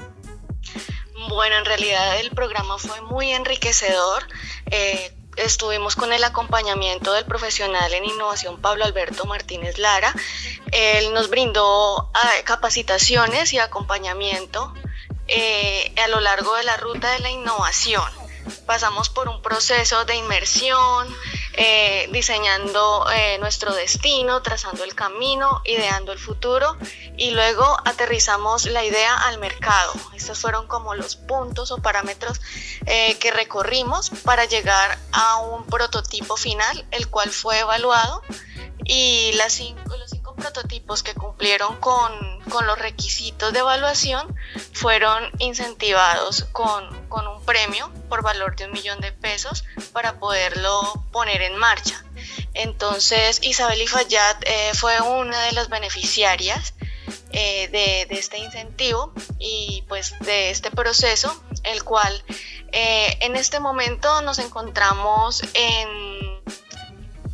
Bueno, 1.30 1.56
en 1.56 1.64
realidad 1.64 2.20
el 2.20 2.32
programa 2.32 2.76
fue 2.76 3.00
muy 3.00 3.30
enriquecedor. 3.32 4.24
Eh, 4.66 5.15
estuvimos 5.36 5.96
con 5.96 6.12
el 6.12 6.24
acompañamiento 6.24 7.12
del 7.12 7.24
profesional 7.24 7.92
en 7.94 8.04
innovación 8.04 8.60
Pablo 8.60 8.84
Alberto 8.84 9.24
Martínez 9.26 9.78
Lara. 9.78 10.14
Él 10.72 11.12
nos 11.12 11.30
brindó 11.30 12.10
ah, 12.14 12.32
capacitaciones 12.44 13.52
y 13.52 13.58
acompañamiento 13.58 14.72
eh, 15.28 15.92
a 16.02 16.08
lo 16.08 16.20
largo 16.20 16.54
de 16.56 16.64
la 16.64 16.76
ruta 16.76 17.12
de 17.12 17.20
la 17.20 17.30
innovación. 17.30 18.25
Pasamos 18.66 19.08
por 19.08 19.28
un 19.28 19.42
proceso 19.42 20.04
de 20.04 20.16
inmersión, 20.16 21.08
eh, 21.54 22.08
diseñando 22.12 23.06
eh, 23.10 23.38
nuestro 23.38 23.74
destino, 23.74 24.42
trazando 24.42 24.84
el 24.84 24.94
camino, 24.94 25.62
ideando 25.64 26.12
el 26.12 26.18
futuro 26.18 26.76
y 27.16 27.30
luego 27.30 27.64
aterrizamos 27.84 28.66
la 28.66 28.84
idea 28.84 29.16
al 29.26 29.38
mercado. 29.38 29.92
Estos 30.14 30.38
fueron 30.38 30.66
como 30.66 30.94
los 30.94 31.16
puntos 31.16 31.70
o 31.70 31.78
parámetros 31.78 32.40
eh, 32.84 33.16
que 33.18 33.30
recorrimos 33.30 34.10
para 34.24 34.44
llegar 34.44 34.98
a 35.12 35.38
un 35.38 35.64
prototipo 35.64 36.36
final, 36.36 36.86
el 36.90 37.08
cual 37.08 37.30
fue 37.30 37.60
evaluado 37.60 38.22
y 38.84 39.32
las 39.34 39.52
cinco, 39.54 39.96
prototipos 40.36 41.02
que 41.02 41.14
cumplieron 41.14 41.76
con, 41.78 42.40
con, 42.50 42.66
los 42.66 42.78
requisitos 42.78 43.52
de 43.52 43.60
evaluación 43.60 44.34
fueron 44.72 45.30
incentivados 45.38 46.44
con, 46.52 47.08
con, 47.08 47.26
un 47.26 47.44
premio 47.44 47.90
por 48.08 48.22
valor 48.22 48.56
de 48.56 48.66
un 48.66 48.72
millón 48.72 49.00
de 49.00 49.12
pesos 49.12 49.64
para 49.92 50.18
poderlo 50.18 51.04
poner 51.12 51.42
en 51.42 51.56
marcha. 51.56 52.04
Entonces 52.54 53.40
Isabel 53.42 53.82
Ifayat 53.82 54.42
eh, 54.46 54.72
fue 54.74 55.00
una 55.00 55.42
de 55.44 55.52
las 55.52 55.68
beneficiarias 55.68 56.74
eh, 57.32 57.68
de, 57.68 58.06
este 58.10 58.38
incentivo 58.38 59.12
y 59.38 59.84
pues 59.88 60.18
de 60.20 60.50
este 60.50 60.70
proceso, 60.70 61.42
el 61.64 61.84
cual 61.84 62.24
eh, 62.72 63.18
en 63.20 63.36
este 63.36 63.60
momento 63.60 64.22
nos 64.22 64.38
encontramos 64.38 65.42
en 65.54 66.16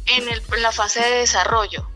en 0.06 0.62
la 0.62 0.72
fase 0.72 1.00
de 1.00 1.18
desarrollo. 1.18 1.88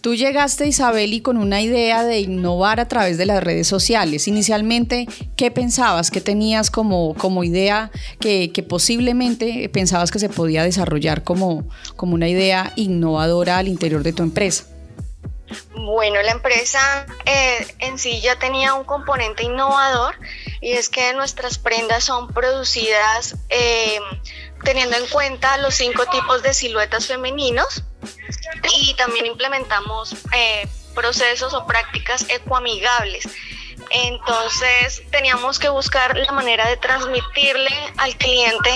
Tú 0.00 0.14
llegaste, 0.14 0.66
Isabel, 0.66 1.12
y 1.12 1.20
con 1.20 1.36
una 1.36 1.60
idea 1.60 2.04
de 2.04 2.20
innovar 2.20 2.80
a 2.80 2.88
través 2.88 3.18
de 3.18 3.26
las 3.26 3.42
redes 3.44 3.68
sociales. 3.68 4.28
Inicialmente, 4.28 5.06
¿qué 5.36 5.50
pensabas? 5.50 6.10
¿Qué 6.10 6.22
tenías 6.22 6.70
como, 6.70 7.14
como 7.14 7.44
idea 7.44 7.90
que, 8.18 8.50
posiblemente 8.66 9.68
pensabas 9.68 10.10
que 10.10 10.18
se 10.18 10.30
podía 10.30 10.62
desarrollar 10.62 11.22
como, 11.22 11.68
como 11.96 12.14
una 12.14 12.28
idea 12.28 12.72
innovadora 12.76 13.58
al 13.58 13.68
interior 13.68 14.02
de 14.02 14.14
tu 14.14 14.22
empresa? 14.22 14.64
Bueno, 15.74 16.22
la 16.22 16.30
empresa 16.30 17.06
eh, 17.26 17.66
en 17.80 17.98
sí 17.98 18.20
ya 18.20 18.38
tenía 18.38 18.74
un 18.74 18.84
componente 18.84 19.42
innovador 19.42 20.14
y 20.60 20.72
es 20.72 20.88
que 20.88 21.12
nuestras 21.12 21.58
prendas 21.58 22.04
son 22.04 22.28
producidas 22.28 23.36
eh, 23.48 23.98
teniendo 24.64 24.96
en 24.96 25.06
cuenta 25.08 25.56
los 25.58 25.74
cinco 25.74 26.06
tipos 26.06 26.42
de 26.42 26.54
siluetas 26.54 27.06
femeninos 27.06 27.82
y 28.74 28.94
también 28.94 29.26
implementamos 29.26 30.14
eh, 30.32 30.68
procesos 30.94 31.54
o 31.54 31.66
prácticas 31.66 32.26
ecoamigables. 32.28 33.28
Entonces 33.90 35.02
teníamos 35.10 35.58
que 35.58 35.68
buscar 35.68 36.16
la 36.16 36.32
manera 36.32 36.68
de 36.68 36.76
transmitirle 36.76 37.74
al 37.96 38.16
cliente 38.16 38.70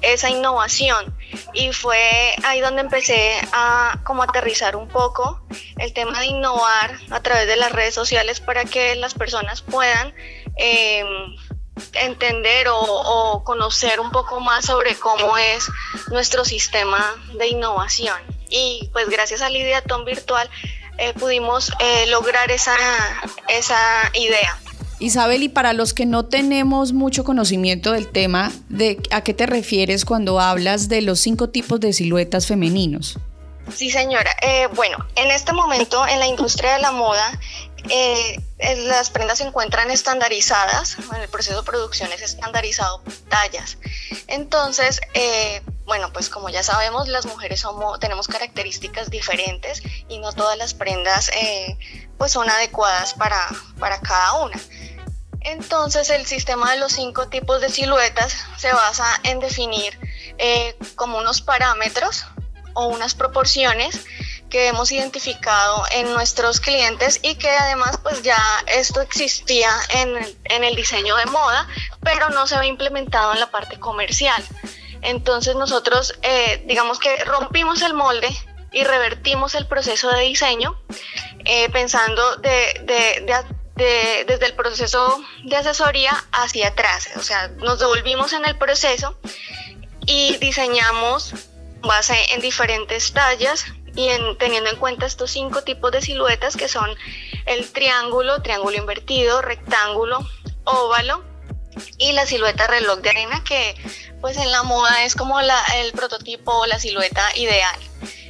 esa 0.00 0.30
innovación 0.30 1.16
y 1.52 1.72
fue 1.72 2.34
ahí 2.44 2.60
donde 2.60 2.82
empecé 2.82 3.34
a 3.52 3.98
como 4.04 4.22
aterrizar 4.22 4.76
un 4.76 4.88
poco 4.88 5.40
el 5.76 5.92
tema 5.92 6.20
de 6.20 6.26
innovar 6.26 6.98
a 7.10 7.20
través 7.20 7.46
de 7.46 7.56
las 7.56 7.72
redes 7.72 7.94
sociales 7.94 8.40
para 8.40 8.64
que 8.64 8.94
las 8.94 9.14
personas 9.14 9.62
puedan 9.62 10.14
eh, 10.56 11.04
entender 11.94 12.68
o, 12.70 13.42
conocer 13.44 14.00
un 14.00 14.10
poco 14.10 14.40
más 14.40 14.66
sobre 14.66 14.94
cómo 14.96 15.38
es 15.38 15.68
nuestro 16.10 16.44
sistema 16.44 17.14
de 17.34 17.48
innovación. 17.48 18.18
Y 18.48 18.88
pues 18.92 19.08
gracias 19.08 19.42
al 19.42 19.54
Ideatón 19.56 20.04
Virtual 20.04 20.48
eh, 20.98 21.12
pudimos 21.14 21.70
eh, 21.80 22.06
lograr 22.08 22.50
esa, 22.50 22.76
esa 23.48 23.78
idea. 24.14 24.58
Isabel, 25.00 25.44
y 25.44 25.48
para 25.48 25.72
los 25.74 25.94
que 25.94 26.06
no 26.06 26.24
tenemos 26.24 26.92
mucho 26.92 27.22
conocimiento 27.22 27.92
del 27.92 28.08
tema, 28.08 28.50
de, 28.68 29.00
¿a 29.12 29.22
qué 29.22 29.32
te 29.32 29.46
refieres 29.46 30.04
cuando 30.04 30.40
hablas 30.40 30.88
de 30.88 31.02
los 31.02 31.20
cinco 31.20 31.50
tipos 31.50 31.78
de 31.78 31.92
siluetas 31.92 32.46
femeninos? 32.46 33.16
Sí, 33.72 33.90
señora. 33.90 34.34
Eh, 34.42 34.66
bueno, 34.74 34.96
en 35.14 35.30
este 35.30 35.52
momento 35.52 36.04
en 36.06 36.18
la 36.18 36.26
industria 36.26 36.74
de 36.74 36.80
la 36.80 36.90
moda 36.90 37.38
eh, 37.88 38.40
las 38.58 39.10
prendas 39.10 39.38
se 39.38 39.44
encuentran 39.44 39.90
estandarizadas, 39.90 40.96
el 41.20 41.28
proceso 41.28 41.58
de 41.58 41.62
producción 41.62 42.12
es 42.12 42.22
estandarizado 42.22 43.02
por 43.02 43.12
tallas. 43.28 43.78
Entonces, 44.26 45.00
eh, 45.14 45.62
bueno, 45.88 46.12
pues 46.12 46.28
como 46.28 46.48
ya 46.50 46.62
sabemos, 46.62 47.08
las 47.08 47.26
mujeres 47.26 47.64
tenemos 47.98 48.28
características 48.28 49.10
diferentes 49.10 49.82
y 50.08 50.18
no 50.18 50.32
todas 50.32 50.56
las 50.56 50.74
prendas 50.74 51.30
eh, 51.30 51.76
pues 52.16 52.30
son 52.30 52.48
adecuadas 52.48 53.14
para, 53.14 53.48
para 53.80 54.00
cada 54.00 54.34
una. 54.34 54.60
Entonces 55.40 56.10
el 56.10 56.26
sistema 56.26 56.70
de 56.72 56.78
los 56.78 56.92
cinco 56.92 57.28
tipos 57.28 57.60
de 57.60 57.70
siluetas 57.70 58.36
se 58.58 58.72
basa 58.72 59.06
en 59.24 59.40
definir 59.40 59.98
como 60.94 61.18
unos 61.18 61.40
parámetros 61.40 62.26
o 62.74 62.86
unas 62.86 63.14
proporciones 63.14 64.04
que 64.50 64.68
hemos 64.68 64.92
identificado 64.92 65.84
en 65.92 66.12
nuestros 66.12 66.60
clientes 66.60 67.20
y 67.22 67.34
que 67.34 67.50
además 67.50 67.98
pues 68.02 68.22
ya 68.22 68.38
esto 68.66 69.00
existía 69.00 69.70
en, 69.90 70.16
en 70.44 70.64
el 70.64 70.74
diseño 70.74 71.16
de 71.16 71.26
moda, 71.26 71.66
pero 72.02 72.30
no 72.30 72.46
se 72.46 72.58
ve 72.58 72.66
implementado 72.66 73.32
en 73.32 73.40
la 73.40 73.50
parte 73.50 73.78
comercial. 73.78 74.42
Entonces 75.02 75.54
nosotros 75.56 76.18
eh, 76.22 76.64
digamos 76.66 76.98
que 76.98 77.24
rompimos 77.24 77.82
el 77.82 77.94
molde 77.94 78.28
y 78.72 78.84
revertimos 78.84 79.54
el 79.54 79.66
proceso 79.66 80.10
de 80.10 80.22
diseño 80.22 80.80
eh, 81.44 81.68
pensando 81.70 82.36
de, 82.36 82.80
de, 82.84 83.44
de, 83.76 84.24
desde 84.26 84.46
el 84.46 84.54
proceso 84.54 85.22
de 85.44 85.56
asesoría 85.56 86.12
hacia 86.32 86.68
atrás. 86.68 87.10
O 87.16 87.22
sea, 87.22 87.48
nos 87.48 87.78
devolvimos 87.78 88.32
en 88.32 88.44
el 88.44 88.56
proceso 88.58 89.18
y 90.06 90.36
diseñamos 90.38 91.34
base 91.80 92.34
en 92.34 92.40
diferentes 92.40 93.12
tallas, 93.12 93.64
y 93.98 94.08
teniendo 94.38 94.70
en 94.70 94.76
cuenta 94.76 95.06
estos 95.06 95.32
cinco 95.32 95.62
tipos 95.62 95.90
de 95.90 96.00
siluetas 96.00 96.56
que 96.56 96.68
son 96.68 96.88
el 97.46 97.68
triángulo, 97.72 98.42
triángulo 98.42 98.76
invertido, 98.76 99.42
rectángulo, 99.42 100.20
óvalo 100.62 101.24
y 101.96 102.12
la 102.12 102.24
silueta 102.24 102.68
reloj 102.68 103.00
de 103.00 103.10
arena 103.10 103.42
que 103.42 103.74
pues 104.20 104.36
en 104.36 104.50
la 104.50 104.62
moda 104.62 105.04
es 105.04 105.14
como 105.14 105.40
la, 105.40 105.60
el 105.76 105.92
prototipo 105.92 106.52
o 106.52 106.66
la 106.66 106.78
silueta 106.78 107.24
ideal. 107.36 107.78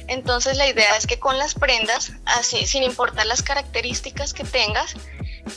Entonces 0.07 0.57
la 0.57 0.67
idea 0.67 0.95
es 0.97 1.05
que 1.05 1.19
con 1.19 1.37
las 1.37 1.53
prendas, 1.53 2.11
así 2.25 2.65
sin 2.65 2.83
importar 2.83 3.25
las 3.25 3.43
características 3.43 4.33
que 4.33 4.43
tengas, 4.43 4.95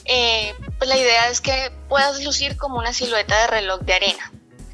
eh, 0.05 0.55
pues 0.79 0.89
la 0.89 0.99
idea 0.99 1.29
es 1.29 1.41
que 1.41 1.73
puedas 1.89 2.23
lucir 2.23 2.57
como 2.57 2.79
una 2.79 2.93
silueta 2.93 3.41
de 3.43 3.47
reloj 3.47 3.81
de 3.81 3.95
arena. 3.95 4.32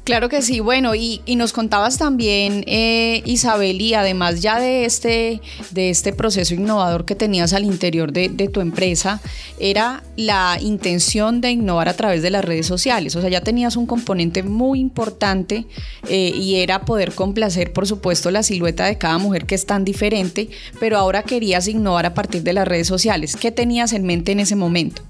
Claro 0.09 0.27
que 0.27 0.41
sí, 0.41 0.59
bueno, 0.59 0.95
y, 0.95 1.21
nos 1.35 1.53
contabas 1.53 1.99
también, 1.99 2.63
eh, 2.65 3.21
Isabel, 3.25 3.79
y 3.79 3.93
además 3.93 4.41
ya 4.41 4.59
de 4.59 4.85
este, 4.85 5.39
de 5.69 5.91
este 5.91 6.13
proceso 6.13 6.55
innovador 6.55 7.05
que 7.05 7.13
tenías 7.13 7.53
al 7.53 7.63
interior 7.63 8.11
de, 8.11 8.27
tu 8.51 8.59
empresa, 8.59 9.21
era 9.59 10.01
la 10.17 10.57
intención 10.59 11.41
de 11.41 11.51
innovar 11.51 11.89
a 11.89 11.93
través 11.93 12.23
de 12.23 12.31
las 12.31 12.43
redes 12.43 12.65
sociales. 12.65 13.15
O 13.17 13.21
sea, 13.21 13.29
ya 13.29 13.41
tenías 13.41 13.75
un 13.75 13.85
componente 13.85 14.41
muy 14.41 14.79
importante 14.79 15.67
eh, 16.07 16.31
y 16.33 16.55
era 16.55 16.85
poder 16.85 17.13
complacer, 17.13 17.71
por 17.71 17.85
supuesto, 17.85 18.31
la 18.31 18.41
silueta 18.41 18.87
de 18.87 18.97
cada 18.97 19.19
mujer 19.19 19.45
que 19.45 19.53
es 19.53 19.67
tan 19.67 19.85
diferente, 19.85 20.49
pero 20.79 20.97
ahora 20.97 21.21
querías 21.21 21.67
innovar 21.67 22.07
a 22.07 22.15
partir 22.15 22.41
de 22.41 22.53
las 22.53 22.67
redes 22.67 22.87
sociales. 22.87 23.35
¿Qué 23.35 23.51
tenías 23.51 23.93
en 23.93 24.07
mente 24.07 24.31
en 24.31 24.39
ese 24.39 24.55
momento? 24.55 25.03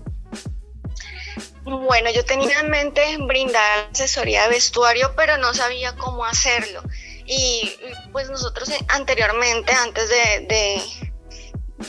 Bueno, 1.69 2.09
yo 2.09 2.25
tenía 2.25 2.61
en 2.61 2.69
mente 2.71 3.17
brindar 3.19 3.89
asesoría 3.91 4.43
de 4.43 4.49
vestuario, 4.49 5.13
pero 5.15 5.37
no 5.37 5.53
sabía 5.53 5.95
cómo 5.95 6.25
hacerlo. 6.25 6.81
Y 7.27 7.71
pues 8.11 8.27
nosotros 8.31 8.69
eh, 8.69 8.85
anteriormente, 8.87 9.71
antes 9.71 10.09
de, 10.09 10.81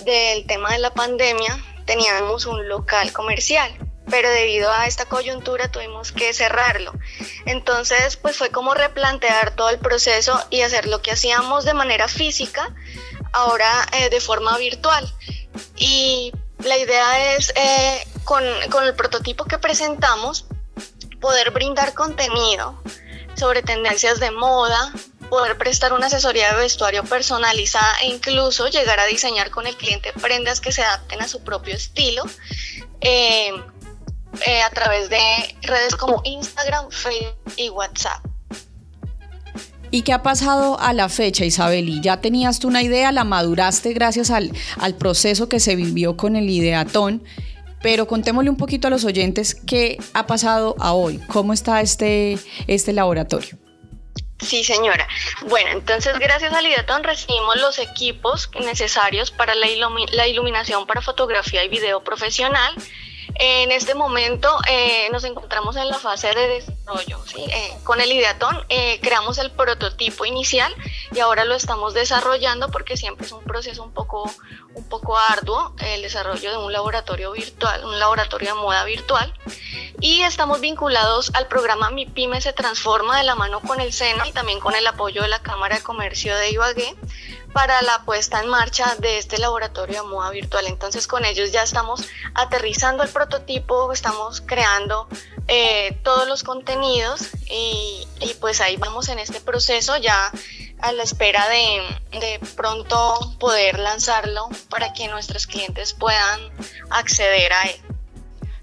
del 0.05 0.47
tema 0.47 0.73
de 0.73 0.81
la 0.81 0.93
pandemia, 0.93 1.59
teníamos 1.87 2.45
un 2.45 2.69
local 2.69 3.11
comercial, 3.13 3.75
pero 4.11 4.29
debido 4.29 4.71
a 4.71 4.87
esta 4.87 5.07
coyuntura 5.07 5.71
tuvimos 5.71 6.13
que 6.13 6.35
cerrarlo. 6.35 6.93
Entonces, 7.47 8.19
pues 8.19 8.37
fue 8.37 8.51
como 8.51 8.75
replantear 8.75 9.57
todo 9.57 9.71
el 9.71 9.79
proceso 9.79 10.39
y 10.51 10.61
hacer 10.61 10.89
lo 10.89 11.01
que 11.01 11.13
hacíamos 11.13 11.65
de 11.65 11.73
manera 11.73 12.07
física, 12.07 12.75
ahora 13.33 13.87
eh, 13.93 14.11
de 14.11 14.21
forma 14.21 14.59
virtual. 14.59 15.11
Y 15.77 16.33
la 16.59 16.77
idea 16.77 17.35
es 17.35 17.51
eh, 17.57 18.07
con, 18.25 18.43
con 18.71 18.85
el 18.85 18.95
prototipo 18.95 19.45
que 19.45 19.59
presentamos, 19.59 20.47
poder 21.21 21.51
brindar 21.51 21.95
contenido 21.95 22.81
sobre 23.35 23.63
tendencias 23.63 24.21
de 24.21 24.31
moda, 24.31 24.93
poder 25.29 25.57
prestar 25.57 25.93
una 25.93 26.07
asesoría 26.07 26.53
de 26.53 26.63
vestuario 26.63 27.05
personalizada 27.05 28.01
e 28.03 28.09
incluso 28.09 28.69
llegar 28.69 28.99
a 28.99 29.07
diseñar 29.07 29.51
con 29.51 29.67
el 29.67 29.77
cliente 29.77 30.13
prendas 30.21 30.61
que 30.61 30.73
se 30.73 30.83
adapten 30.83 31.23
a 31.23 31.29
su 31.29 31.43
propio 31.43 31.75
estilo 31.75 32.25
eh, 33.01 33.53
eh, 34.47 34.63
a 34.63 34.71
través 34.71 35.09
de 35.09 35.21
redes 35.63 35.97
como 35.97 36.21
Instagram, 36.25 36.91
Facebook 36.91 37.55
y 37.57 37.71
WhatsApp. 37.71 38.25
¿Y 39.93 40.03
qué 40.03 40.13
ha 40.13 40.23
pasado 40.23 40.79
a 40.79 40.93
la 40.93 41.09
fecha, 41.09 41.45
Isabeli? 41.45 42.01
¿Ya 42.01 42.21
tenías 42.21 42.61
tú 42.61 42.69
una 42.69 42.83
idea? 42.83 43.11
¿La 43.11 43.25
maduraste 43.25 43.93
gracias 43.93 44.31
al, 44.31 44.53
al 44.79 44.95
proceso 44.95 45.49
que 45.49 45.59
se 45.59 45.75
vivió 45.75 46.17
con 46.17 46.37
el 46.37 46.49
Ideatón? 46.49 47.25
Pero 47.83 48.07
contémosle 48.07 48.51
un 48.51 48.57
poquito 48.57 48.89
a 48.89 48.91
los 48.91 49.05
oyentes 49.05 49.55
qué 49.55 49.99
ha 50.13 50.27
pasado 50.27 50.77
a 50.79 50.93
hoy, 50.93 51.19
cómo 51.29 51.53
está 51.53 51.81
este, 51.81 52.39
este 52.67 52.93
laboratorio. 52.93 53.59
Sí, 54.43 54.65
señora. 54.65 55.07
Bueno, 55.49 55.71
entonces 55.71 56.19
gracias 56.19 56.53
al 56.53 56.67
Ideatón 56.67 57.05
recibimos 57.05 57.57
los 57.61 57.79
equipos 57.79 58.51
necesarios 58.61 59.31
para 59.31 59.55
la, 59.55 59.67
la 60.13 60.27
iluminación 60.29 60.87
para 60.87 61.03
fotografía 61.03 61.63
y 61.65 61.69
video 61.69 62.03
profesional 62.03 62.75
en 63.43 63.73
este 63.73 63.95
momento 63.95 64.55
eh, 64.69 65.09
nos 65.13 65.25
encontramos 65.25 65.75
en 65.77 65.89
la 65.89 65.99
fase 65.99 66.29
de 66.29 66.47
desarrollo. 66.47 67.19
Eh, 67.39 67.73
con 67.85 67.99
el 68.03 68.13
Ideatón 68.13 68.55
eh, 68.69 69.01
creamos 69.01 69.39
el 69.39 69.51
prototipo 69.51 70.27
inicial 70.27 70.75
y 71.11 71.21
ahora 71.21 71.47
lo 71.47 71.55
estamos 71.55 71.95
desarrollando 71.95 72.71
porque 72.71 72.99
siempre 72.99 73.25
es 73.25 73.33
un 73.33 73.43
proceso 73.43 73.83
un 73.83 73.93
poco, 73.93 74.31
un 74.75 74.87
poco 74.91 75.17
arduo 75.17 75.75
el 75.79 76.03
desarrollo 76.03 76.51
de 76.51 76.59
un 76.59 76.71
laboratorio 76.71 77.33
virtual, 77.33 77.83
un 77.87 77.99
laboratorio 77.99 78.55
de 78.55 78.61
moda 78.61 78.85
virtual. 78.85 79.33
Y 80.03 80.21
estamos 80.21 80.61
vinculados 80.61 81.31
al 81.33 81.47
programa 81.49 81.91
Mi 81.91 82.05
Pyme 82.05 82.43
se 82.43 82.53
transforma 82.53 83.17
de 83.17 83.25
la 83.25 83.37
mano 83.37 83.61
con 83.61 83.81
el 83.81 83.95
SENA 83.95 84.29
y 84.29 84.33
también 84.33 84.61
con 84.61 84.75
el 84.75 84.87
apoyo 84.87 85.23
de 85.23 85.29
la 85.29 85.41
Cámara 85.41 85.77
de 85.77 85.83
Comercio 85.83 86.37
de 86.37 86.51
Ibagué 86.51 86.95
para 87.53 87.83
la 87.83 88.03
puesta 88.05 88.41
en 88.41 88.49
marcha 88.49 88.95
de 88.97 89.19
este 89.19 89.39
laboratorio 89.39 90.03
de 90.03 90.09
moda 90.09 90.31
virtual. 90.31 90.67
Entonces 90.67 91.07
con 91.07 91.25
ellos 91.25 91.53
ya 91.53 91.63
estamos 91.63 92.05
aterrizando 92.35 93.03
el 93.03 93.11
prototipo, 93.11 93.93
estamos 93.93 94.41
creando 94.41 95.09
eh, 95.49 95.99
todos 96.03 96.29
los 96.29 96.43
contenidos 96.43 97.29
y, 97.51 98.07
pues 98.41 98.61
ahí 98.61 98.77
vamos 98.77 99.09
en 99.09 99.19
este 99.19 99.41
proceso 99.41 99.97
ya 99.97 100.31
a 100.81 100.93
la 100.93 101.03
espera 101.03 101.47
de, 101.49 102.19
de 102.19 102.41
pronto 102.57 103.19
poder 103.39 103.79
lanzarlo 103.79 104.49
para 104.69 104.93
que 104.93 105.09
nuestros 105.09 105.47
clientes 105.47 105.93
puedan 105.93 106.41
acceder 106.91 107.53
a 107.53 107.65
él. 107.65 107.90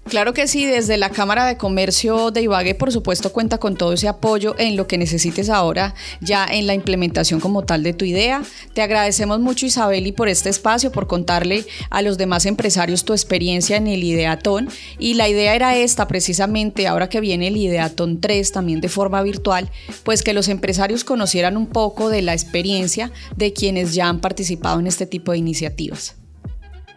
Claro 0.08 0.32
que 0.32 0.48
sí, 0.48 0.64
desde 0.64 0.96
la 0.96 1.10
Cámara 1.10 1.44
de 1.44 1.58
Comercio 1.58 2.30
de 2.30 2.40
Ibagué, 2.40 2.74
por 2.74 2.90
supuesto, 2.90 3.30
cuenta 3.30 3.58
con 3.58 3.76
todo 3.76 3.92
ese 3.92 4.08
apoyo 4.08 4.54
en 4.58 4.74
lo 4.74 4.86
que 4.86 4.96
necesites 4.96 5.50
ahora, 5.50 5.94
ya 6.22 6.46
en 6.46 6.66
la 6.66 6.72
implementación 6.72 7.40
como 7.40 7.64
tal 7.64 7.82
de 7.82 7.92
tu 7.92 8.06
idea. 8.06 8.42
Te 8.72 8.80
agradecemos 8.80 9.38
mucho, 9.40 9.66
Isabeli, 9.66 10.12
por 10.12 10.28
este 10.28 10.48
espacio, 10.48 10.92
por 10.92 11.08
contarle 11.08 11.66
a 11.90 12.00
los 12.00 12.16
demás 12.16 12.46
empresarios 12.46 13.04
tu 13.04 13.12
experiencia 13.12 13.76
en 13.76 13.86
el 13.86 14.02
Ideatón. 14.02 14.70
Y 14.98 15.14
la 15.14 15.28
idea 15.28 15.54
era 15.54 15.76
esta, 15.76 16.08
precisamente, 16.08 16.86
ahora 16.86 17.10
que 17.10 17.20
viene 17.20 17.48
el 17.48 17.58
Ideatón 17.58 18.22
3, 18.22 18.50
también 18.52 18.80
de 18.80 18.88
forma 18.88 19.20
virtual, 19.20 19.70
pues 20.04 20.22
que 20.22 20.32
los 20.32 20.48
empresarios 20.48 21.04
conocieran 21.04 21.58
un 21.58 21.66
poco 21.66 22.08
de 22.08 22.22
la 22.22 22.32
experiencia 22.32 23.12
de 23.36 23.52
quienes 23.52 23.94
ya 23.94 24.08
han 24.08 24.20
participado 24.20 24.80
en 24.80 24.86
este 24.86 25.04
tipo 25.04 25.32
de 25.32 25.38
iniciativas. 25.38 26.16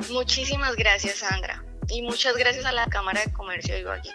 Muchísimas 0.09 0.77
gracias, 0.77 1.17
Sandra 1.17 1.65
y 1.89 2.01
muchas 2.01 2.35
gracias 2.35 2.65
a 2.65 2.71
la 2.71 2.85
Cámara 2.87 3.21
de 3.25 3.31
Comercio 3.31 3.73
de 3.73 3.81
Ibagué. 3.81 4.11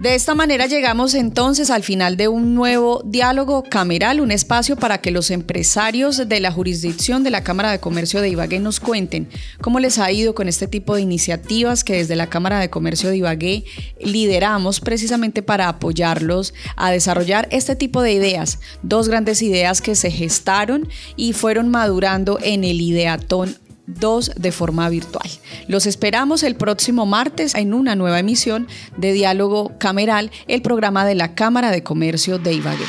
De 0.00 0.14
esta 0.14 0.34
manera 0.34 0.66
llegamos 0.66 1.12
entonces 1.12 1.68
al 1.68 1.82
final 1.82 2.16
de 2.16 2.26
un 2.26 2.54
nuevo 2.54 3.02
diálogo 3.04 3.62
cameral, 3.62 4.22
un 4.22 4.30
espacio 4.30 4.76
para 4.76 5.02
que 5.02 5.10
los 5.10 5.30
empresarios 5.30 6.26
de 6.26 6.40
la 6.40 6.50
jurisdicción 6.50 7.22
de 7.22 7.28
la 7.28 7.44
Cámara 7.44 7.70
de 7.70 7.80
Comercio 7.80 8.22
de 8.22 8.30
Ibagué 8.30 8.60
nos 8.60 8.80
cuenten 8.80 9.28
cómo 9.60 9.78
les 9.78 9.98
ha 9.98 10.10
ido 10.10 10.34
con 10.34 10.48
este 10.48 10.66
tipo 10.66 10.94
de 10.94 11.02
iniciativas 11.02 11.84
que 11.84 11.92
desde 11.98 12.16
la 12.16 12.30
Cámara 12.30 12.60
de 12.60 12.70
Comercio 12.70 13.10
de 13.10 13.18
Ibagué 13.18 13.64
lideramos 14.00 14.80
precisamente 14.80 15.42
para 15.42 15.68
apoyarlos 15.68 16.54
a 16.76 16.90
desarrollar 16.90 17.46
este 17.50 17.76
tipo 17.76 18.00
de 18.00 18.14
ideas. 18.14 18.58
Dos 18.82 19.06
grandes 19.06 19.42
ideas 19.42 19.82
que 19.82 19.96
se 19.96 20.10
gestaron 20.10 20.88
y 21.16 21.34
fueron 21.34 21.68
madurando 21.68 22.38
en 22.40 22.64
el 22.64 22.80
Ideatón 22.80 23.54
dos 23.98 24.30
de 24.36 24.52
forma 24.52 24.88
virtual. 24.88 25.28
Los 25.68 25.86
esperamos 25.86 26.42
el 26.42 26.54
próximo 26.54 27.06
martes 27.06 27.54
en 27.54 27.74
una 27.74 27.94
nueva 27.96 28.18
emisión 28.18 28.68
de 28.96 29.12
Diálogo 29.12 29.72
Cameral, 29.78 30.30
el 30.48 30.62
programa 30.62 31.04
de 31.04 31.14
la 31.14 31.34
Cámara 31.34 31.70
de 31.70 31.82
Comercio 31.82 32.38
de 32.38 32.54
Ibagué. 32.54 32.84